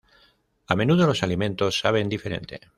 [0.65, 2.59] A menudo, los alimentos saben diferente.